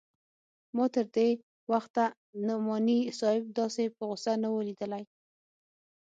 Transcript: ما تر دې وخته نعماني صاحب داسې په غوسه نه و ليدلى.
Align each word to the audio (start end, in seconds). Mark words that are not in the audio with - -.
ما 0.75 0.85
تر 0.95 1.05
دې 1.15 1.29
وخته 1.71 2.03
نعماني 2.47 2.99
صاحب 3.19 3.43
داسې 3.59 3.83
په 3.95 4.03
غوسه 4.09 4.33
نه 4.41 4.47
و 4.53 4.55
ليدلى. 4.67 5.03